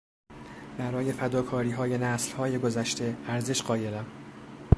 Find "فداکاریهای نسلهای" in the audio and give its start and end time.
1.11-2.57